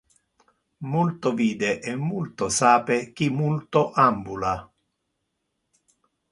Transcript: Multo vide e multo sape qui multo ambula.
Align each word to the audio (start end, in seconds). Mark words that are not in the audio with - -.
Multo 0.93 1.31
vide 1.41 1.69
e 1.91 1.93
multo 2.09 2.49
sape 2.57 2.97
qui 3.15 3.29
multo 3.37 3.85
ambula. 4.09 4.57